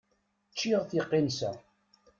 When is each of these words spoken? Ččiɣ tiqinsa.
Ččiɣ 0.51 0.81
tiqinsa. 0.89 1.51